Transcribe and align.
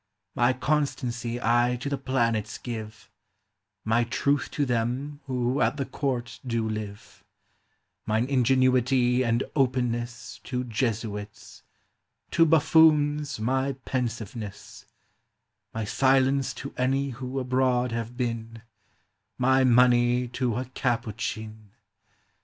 My 0.33 0.51
constancy 0.53 1.39
I 1.39 1.75
to 1.79 1.87
the 1.87 1.95
planets 1.95 2.57
give; 2.57 3.07
My 3.85 4.03
truth 4.03 4.49
to 4.49 4.65
them 4.65 5.19
who 5.27 5.61
at 5.61 5.77
the 5.77 5.85
court 5.85 6.39
do 6.43 6.67
live; 6.67 7.23
Mine 8.07 8.25
ingenuity 8.25 9.23
and 9.23 9.43
openness 9.55 10.39
To 10.45 10.63
Jesuits; 10.63 11.61
to 12.31 12.47
buffoons 12.47 13.39
my 13.39 13.73
pensiveness; 13.85 14.87
My 15.71 15.85
silence 15.85 16.55
to 16.55 16.73
any 16.77 17.09
who 17.11 17.37
abroad 17.37 17.91
have 17.91 18.17
been; 18.17 18.63
My 19.37 19.63
money 19.63 20.27
to 20.29 20.55
a 20.55 20.65
Capuchin. 20.65 21.73